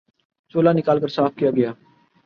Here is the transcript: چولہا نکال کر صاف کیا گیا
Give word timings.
چولہا 0.53 0.71
نکال 0.73 0.97
کر 0.99 1.07
صاف 1.07 1.31
کیا 1.35 1.49
گیا 1.51 1.71